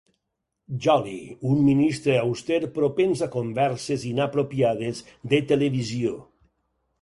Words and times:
Jolly, 0.85 1.17
un 1.49 1.59
ministre 1.67 2.15
auster 2.21 2.59
propens 2.77 3.21
a 3.27 3.29
converses 3.37 4.07
inapropiades 4.13 5.03
de 5.35 5.43
televisió. 5.53 6.17